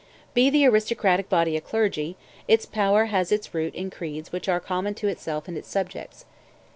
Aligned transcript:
Be 0.33 0.49
the 0.49 0.65
aristocratic 0.65 1.29
body 1.29 1.55
a 1.55 1.61
clergy, 1.61 2.17
its 2.47 2.65
power 2.65 3.05
has 3.13 3.31
its 3.31 3.53
root 3.53 3.75
in 3.75 3.91
creeds 3.91 4.31
which 4.31 4.49
are 4.49 4.59
common 4.59 4.95
to 4.95 5.07
itself 5.07 5.47
and 5.47 5.55
its 5.55 5.69
subjects. 5.69 6.25